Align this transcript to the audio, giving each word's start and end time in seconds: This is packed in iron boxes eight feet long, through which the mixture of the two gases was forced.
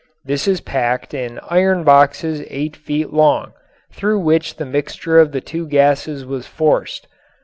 This 0.25 0.47
is 0.47 0.61
packed 0.61 1.13
in 1.13 1.39
iron 1.47 1.83
boxes 1.83 2.41
eight 2.47 2.75
feet 2.75 3.13
long, 3.13 3.53
through 3.91 4.17
which 4.17 4.55
the 4.55 4.65
mixture 4.65 5.19
of 5.19 5.31
the 5.31 5.41
two 5.41 5.67
gases 5.67 6.25
was 6.25 6.47
forced. 6.47 7.07